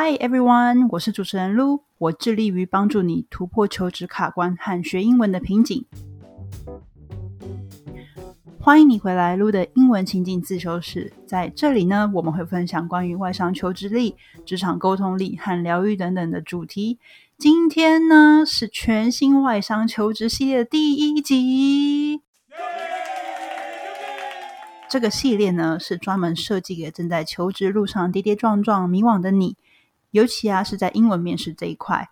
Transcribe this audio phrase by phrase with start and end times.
[0.00, 5.84] Hi everyone，我是主持人 Lu，我致力于帮助你突破求职卡关和学英文的瓶颈。
[8.60, 11.12] 欢迎你回来，Lu 的英文情景自修室。
[11.26, 14.14] 在这里呢，我们会分享关于外商求职力、
[14.46, 17.00] 职场沟通力和疗愈等等的主题。
[17.36, 22.22] 今天呢，是全新外商求职系列的第一集。
[24.88, 29.56] 这个系列呢，是专门设计给正在求职路上跌跌撞撞、迷惘的你。
[30.10, 32.08] 尤其啊，是在英文面试这一块。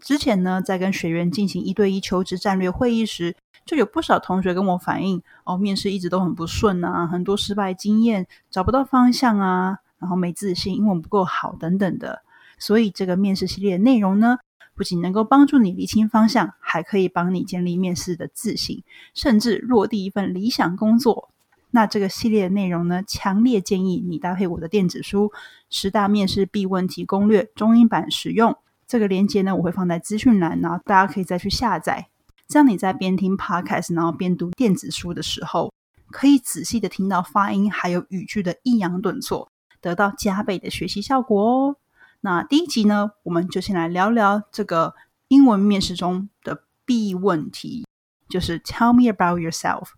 [0.00, 12.22] 之前呢，在跟学员进行一对一求职战略会议时，就有不少同学跟我反映，哦，面试一直都很不顺啊，很多失败经验，找不到方向啊，然后没自信，英文不够好等等的。
[12.58, 14.38] 所以，这个面试系列内容呢，
[14.74, 18.82] 不仅能够帮助你理清方向，还可以帮你建立面试的自信，
[19.12, 21.30] 甚至落地一份理想工作。
[21.72, 25.28] 那这个系列的内容呢，强烈建议你搭配我的电子书
[25.68, 28.56] 《十大面试必问题攻略》中英版使用。
[28.86, 32.08] 这个链接呢，我会放在资讯栏，然后大家可以再去下载。
[32.48, 35.72] 这样你在边听 podcast，然后边读电子书的时候，
[36.10, 39.48] 可以仔细的听到发音还有语句的抑扬顿挫，
[39.80, 41.76] 得到加倍的学习效果哦。
[42.22, 44.94] 那第一集呢，我们就先来聊聊这个
[45.28, 47.86] 英文面试中的必问题，
[48.28, 49.90] 就是 Tell me about yourself。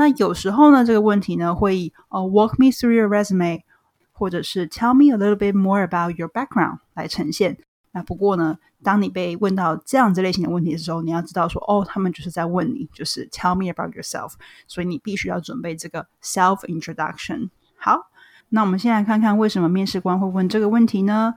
[0.00, 3.60] 那有时候呢，这个问题呢会以呃 Walk me through your resume，
[4.12, 7.58] 或者是 Tell me a little bit more about your background 来呈现。
[7.92, 14.32] 那不过呢，当你被问到这样子类型的问题的时候，你要知道说，哦，他们就是在问你，就是 Tell me about yourself，
[14.66, 17.50] 所以你必须要准备这个 self introduction。
[17.76, 18.10] 好，
[18.48, 21.34] 那我们先来看看为什么面试官会问这个问题呢？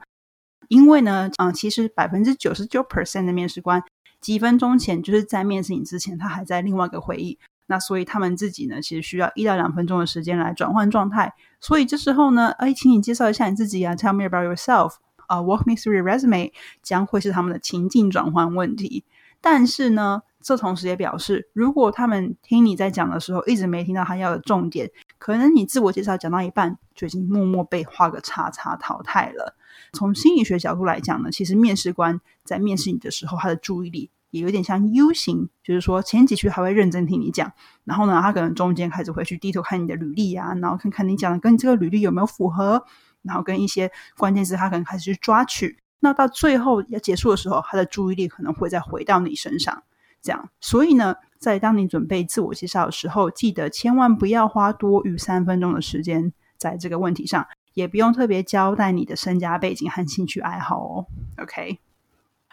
[0.68, 3.82] 因为呢，嗯，其实百分之九十九 percent 的面试官
[4.22, 7.38] 几分钟前就是在面试你之前，他还在另外一个会议。
[7.66, 11.32] 那所以他们自己呢，其实需要一到两分钟的时间来转换状态。
[11.60, 19.04] 所以这时候呢，哎，请你介绍一下你自己啊，Tell me about yourself，啊，Walk me through your resume，将会是他们的情境转换问题。
[19.40, 29.54] 但是呢，这同时也表示，如果他们听你在讲的时候一直没听到他要的重点，可能你自我介绍讲到一半就已经默默被画个叉叉淘汰了。
[29.92, 34.10] 从心理学角度来讲呢，其实面试官在面试你的时候，他的注意力。
[34.34, 37.52] 也有点像 U 型，就是说前几句还会认真听你讲，
[37.84, 42.84] 然后呢，他可能中间开始会去低头看你的履历啊，然后看看你讲的跟这个履历有没有符合，
[43.22, 45.78] 然后跟一些关键词他可能开始去抓取。
[46.00, 49.84] 那到最后要结束的时候，他的注意力可能会再回到你身上。
[50.20, 61.06] 这样，所以呢，在当你准备自我介绍的时候，记得千万不要花多于三分钟的时间在这个问题上，也不用特别交代你的身家背景和兴趣爱好哦。
[61.40, 61.78] OK。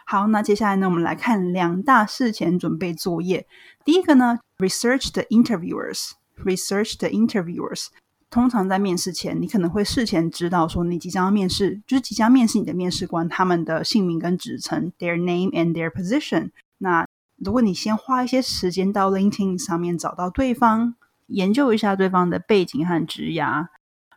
[0.06, 3.46] 好，那接下来呢，我们来看两大事前准备作业。
[3.84, 6.12] 第一个呢，research the interviewers。
[6.44, 7.86] research the interviewers。
[8.28, 16.50] 通常在面试前，你可能会事前知道说，你即将要面试，就是即将面试你的面试官他们的姓名跟职称，their name and their position。
[16.78, 20.94] 那如果你先花一些时间到 LinkedIn 上面找到对方，
[21.26, 23.66] 研究一下对方的背景和职涯。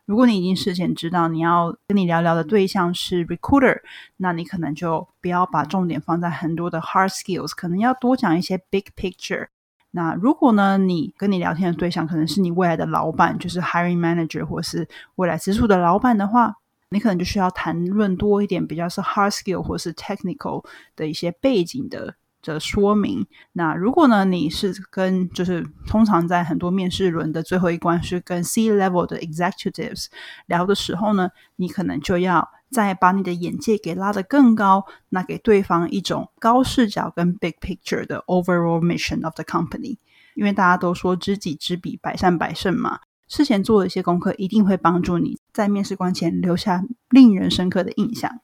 [0.06, 3.80] 如果你已经事前知道你要跟你聊聊的对象是 recruiter，
[4.18, 9.48] 那你可能就不要把重点放在很多的 hard skills，可能要多讲一些 big picture。
[9.92, 16.56] 那如果呢，你跟你聊天的对象可能是你未来的老板，就是 hiring manager 或是未来直属的老板的话，
[16.90, 20.64] 你可能就需要谈论多一点比较是 hard skill 或是 technical
[20.96, 22.14] 的一些背景的。
[22.46, 23.26] 的说明。
[23.54, 30.08] 那如果呢，你是跟就是通常在很多面试轮的最后一关是跟 C level 的 executives
[30.46, 39.98] 聊的时候呢，你可能就要再把你的眼界给拉得更高，那给对方一种高视角跟 big picture 的 overall mission of the company。
[40.36, 43.00] 因为大家都说知己知彼，百战百胜嘛。
[43.28, 48.40] 事前做的一些功课，一定会帮助你在面试官前留下令人深刻的印象。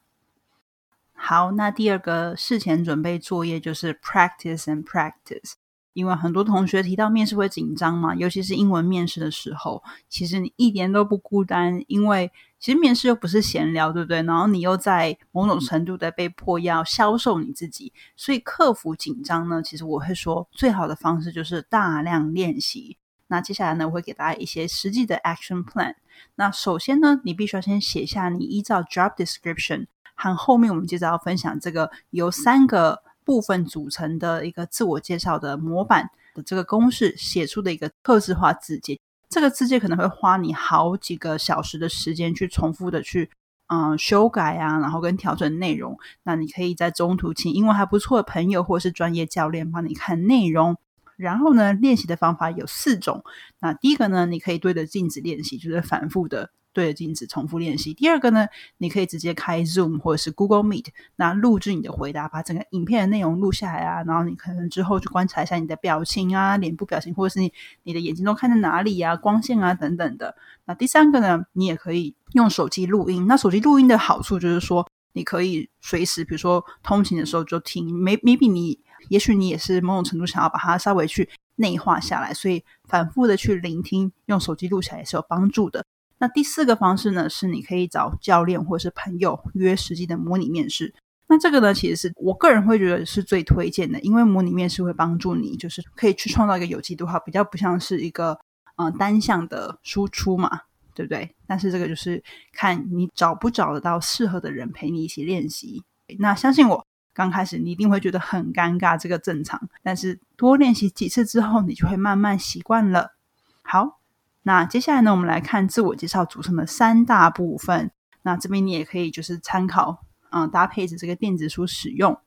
[1.32, 5.54] 好，那第二个事前准备作业就是 practice and practice。
[5.94, 14.22] 因为很多同学提到面试会紧张嘛，尤其是英文面试的时候，其实你一点都不孤单，因为其实面试又不是闲聊，对不对？
[14.24, 22.98] 然后你又在某种程度的被迫要销售你自己，所以克服紧张呢，其实我会说最好的方式就是大量练习。
[23.28, 25.94] 那接下来呢，我会给大家一些实际的 action plan。
[26.34, 29.86] 那首先呢，你必须要先写下你依照 job description。
[30.30, 38.98] 和后面我们接着要分享这个由三个部分组成的一个自我介绍的模板的这个公式写出的一个特质化字节。
[39.28, 43.30] 这个字节可能会花你好几个小时的时间去重复的去
[43.68, 45.98] 嗯修改啊，然后跟调整内容。
[46.22, 50.76] 那你可以在中途请英文还不错的朋友或是专业教练帮你看内容。
[51.16, 53.22] 然后呢，练习的方法有四种。
[53.60, 57.94] 那第一个呢，你可以对着镜子练习，就是反复的对着镜子重复练习。
[57.94, 58.48] 第二个呢，
[58.78, 60.86] 你可以直接开 Zoom 或者是 Google Meet，
[61.16, 67.52] 那录制你的回答，把整个影片的内容录下来啊，然后你可能之后去观察一下你的表情啊、脸部表情，或者是你
[67.82, 70.36] 你的眼睛都看在哪里啊、光线啊等等的。
[70.64, 73.26] 那第三个呢，你也可以用手机录音。
[73.26, 77.94] 那手机录音的好处就是说，你可以随时，比如说通勤的时候就听。
[77.94, 78.78] 没 maybe 你，
[79.08, 85.84] 也许你也是某种程度想要把它稍微去内化下来，所以反复的去聆听，用手机录起来也是有帮助的。
[86.22, 90.94] 那第四个方式呢，是你可以找教练或是朋友约实际的模拟面试。
[91.26, 98.38] 那这个呢，其实是我个人会觉得是最推荐的，因为模拟面试会帮助你，就是可以去创造一个有机对话，比较不像是一个
[98.76, 100.60] 嗯单向的输出嘛，
[100.94, 101.34] 对不对？
[101.48, 102.22] 但是这个就是
[102.52, 105.82] 看你找不找得到适合的人陪你一起练习。
[106.20, 109.60] 那相信我，刚开始你一定会觉得很尴尬，这个正常。
[109.82, 113.14] 但是多练习几次之后，你就会慢慢习惯了。
[113.62, 113.98] 好。
[114.42, 117.90] 那接下来呢，我们来看自我介绍组成的三大部分。
[118.22, 122.18] 那这边你也可以就是参考，嗯，搭配着这个电子书使用。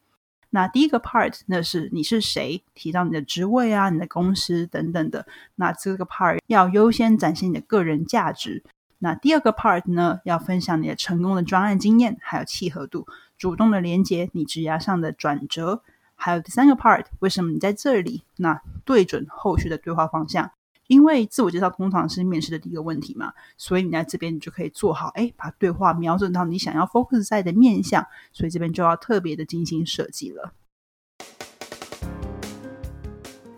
[0.49, 5.25] 那第一个 part 那是你是谁，提到你的职位啊、你的公司等等的。
[5.55, 8.63] 那这个 part 要优先展现你的个人价值。
[8.99, 13.05] 那第二个 part 呢，要分享你的成功的专案经验，还有契合度，
[13.37, 15.83] 主动的连接你职涯上的转折。
[16.15, 18.23] 还有第三个 part，为什么你在这里？
[18.37, 20.51] 那对准后续的对话方向。
[20.87, 30.53] 因为自我介绍通常是面试的第一个问题嘛，所以你在这边你就可以做好，哎，把对话瞄准到你想要 focus 在的面向，所以这边就要特别的精心设计了。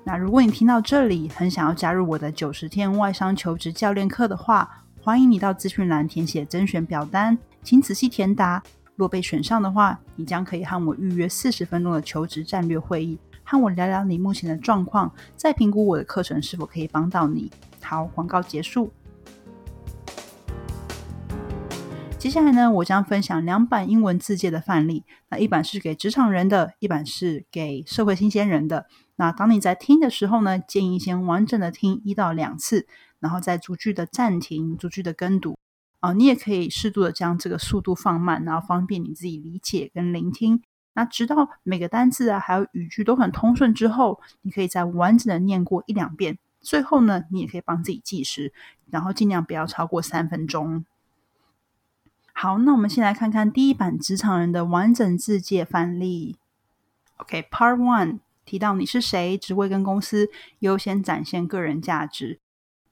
[0.05, 8.63] 那如果你听到这里，很想要加入我的九十天外商求职教练课的话，欢迎你到资讯栏填写甄选表单，请仔细填答。
[8.95, 13.19] 若被选上的话，你将可以和我预约四十分钟的求职战略会议。
[13.49, 17.49] 和我聊聊你目前的状况，再评估我的课程是否可以帮到你。
[17.81, 18.91] 好，广告结束。
[22.19, 25.05] 接下来呢，我将分享两版英文字界的范例。
[25.29, 28.85] 那一版是给职场人的，一版是给社会新鲜人的。
[29.15, 32.85] 那当你在听的时候呢，建议先完整的听一到两次，
[33.21, 35.57] 然后再逐句的暂停、逐句的跟读。
[36.01, 40.61] 啊，你也可以适度的将这个速度放慢，然后方便你自己理解跟聆听。
[40.97, 46.39] 那直到每个单字啊，还有语句都很通顺之后，你可以再完整的念过一两遍。
[46.59, 48.51] 最后呢，你也可以帮自己计时，
[48.89, 50.83] 然后尽量不要超过三分钟。
[52.33, 56.35] 好，那我们先来看看第一版职场人的完整字界范例。
[57.17, 62.39] OK，Part One 提到你是谁，职位跟公司，优先展现个人价值。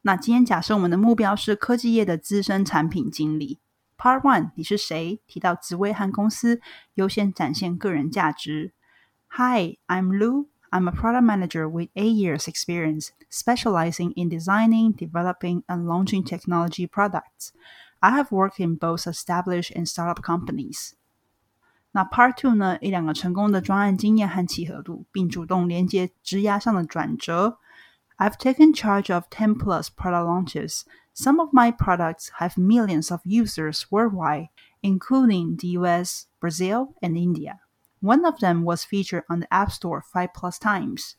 [0.03, 3.57] 那今天假设我们的目标是科技业的资深产品经理。
[3.98, 5.20] Part One，你是谁？
[5.26, 6.60] 提到职位和公司，
[6.94, 8.72] 优先展现个人价值。
[9.28, 10.46] Hi, I'm Lu.
[10.70, 16.86] I'm a product manager with eight years experience, specializing in designing, developing, and launching technology
[16.86, 17.50] products.
[17.98, 20.92] I have worked in both established and startup companies.
[21.92, 22.78] 那 Part Two 呢？
[22.80, 27.58] 一两个成功的专案经验和契合度，并主动连接职涯上的转折。
[28.16, 30.82] I've taken charge of 10 plus product launches
[31.17, 34.49] some of my products have millions of users worldwide,
[34.83, 37.61] including the US, Brazil, and India.
[38.01, 41.15] One of them was featured on the App Store five plus times.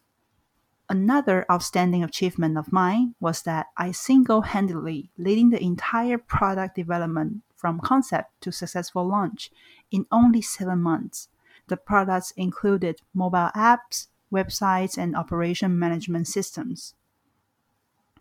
[0.90, 7.40] Another outstanding achievement of mine was that I single handedly leading the entire product development
[7.56, 9.50] from concept to successful launch
[9.90, 11.30] in only seven months.
[11.68, 16.94] The products included mobile apps, websites, and operation management systems.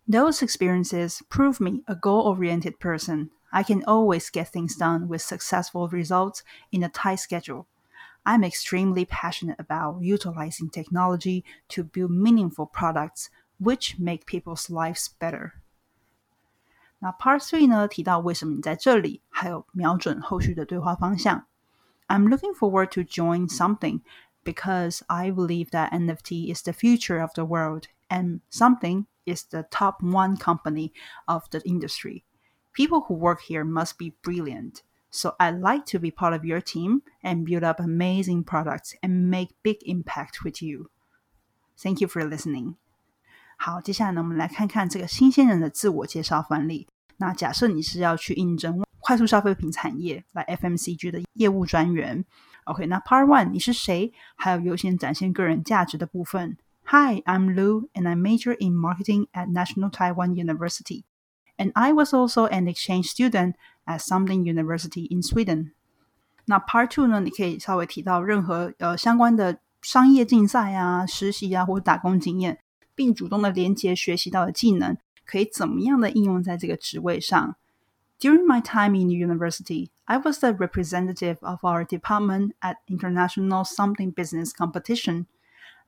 [0.07, 3.29] Those experiences prove me a goal oriented person.
[3.53, 7.65] I can always get things done with successful results in a tight schedule.
[8.23, 13.29] I'm extremely passionate about utilizing technology to build meaningful products
[13.59, 15.53] which make people's lives better.
[16.99, 21.45] 那 Part Three 呢，提到为什么你在这里，还有瞄准后续的对话方向。
[22.07, 24.01] I'm looking forward to join something
[24.43, 29.63] because I believe that NFT is the future of the world, and something is the
[29.69, 30.91] top one company
[31.27, 32.23] of the industry.
[32.73, 34.81] People who work here must be brilliant.
[35.09, 39.29] So I'd like to be part of your team and build up amazing products and
[39.29, 40.89] make big impact with you.
[41.77, 42.75] Thank you for listening.
[43.57, 46.87] 好，接下来呢，我们来看看这个新鲜人的自我介绍范例。
[47.17, 52.23] 那假设你是要去应征快速消费品产业来 FMCG 的业务专员，
[52.63, 54.13] OK，那 Part One 你是谁？
[54.35, 56.57] 还有优先展现个人价值的部分。
[56.85, 61.05] Hi, I'm Lu, and I major in marketing at National Taiwan University.
[61.57, 63.55] And I was also an exchange student
[63.85, 65.71] at something University in Sweden.
[66.45, 67.21] 那 Part Two 呢？
[67.21, 72.59] 你可以稍微提到任何呃相关的商业竞赛啊、实习啊或者打工经验，
[72.93, 77.55] 并主动的连接学习到的技能，可以怎么样的应用在这个职位上
[78.19, 84.13] During my time in university, I was the representative of our department at International Something
[84.13, 85.25] Business Competition.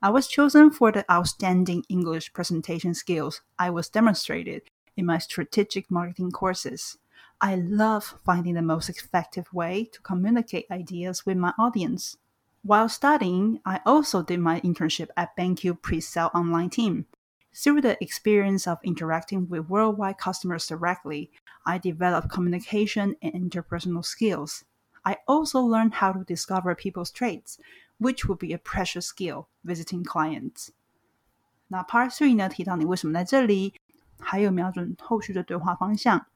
[0.00, 4.62] I was chosen for the outstanding English presentation skills I was demonstrated
[4.96, 6.98] in my strategic marketing courses.
[7.40, 12.16] I love finding the most effective way to communicate ideas with my audience.
[12.62, 17.06] While studying, I also did my internship at BenQ pre-sale online team.
[17.52, 21.32] Through the experience of interacting with worldwide customers directly,
[21.66, 24.64] I developed communication and interpersonal skills.
[25.07, 27.57] I also learned how to discover people's traits,
[27.99, 30.69] which would be a precious skill visiting clients.
[31.67, 33.73] 那 Part Three 呢，提到你为什么在这里，
[34.19, 36.27] 还有瞄准后续的对话方向。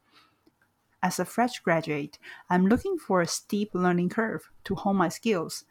[0.99, 2.13] As a fresh graduate,
[2.49, 5.61] I'm looking for a steep learning curve to hone my skills.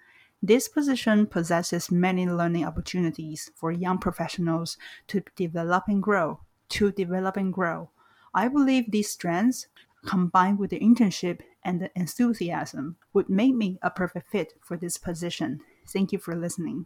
[0.41, 4.77] This position possesses many learning opportunities for young professionals
[5.09, 6.41] to develop and grow.
[6.71, 7.91] To develop and grow.
[8.33, 9.67] I believe these strengths,
[10.05, 14.98] combined with the internship and the enthusiasm, would make me a perfect fit for this
[14.98, 15.60] position.
[15.92, 16.86] Thank you for listening.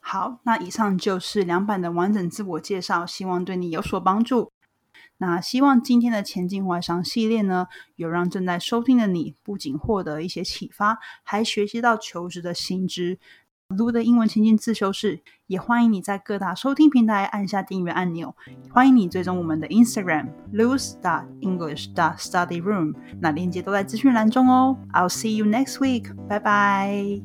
[0.00, 4.50] 好，那以上就是两版的完整自我介绍，希望对你有所帮助。
[5.18, 13.18] 那希望今天的前进外商系列呢，有让正在收听的你不仅获得一些启发，还学习到求职的新知。
[13.70, 18.34] Lu 的英文情境自修室，也欢迎你在各大收听平台按下订阅按钮。
[18.72, 24.76] 欢迎你追踪我们的 Instagram Lose dot English dot Study Room，那链接都在资讯栏中哦。
[24.92, 27.20] I'll see you next week，拜拜。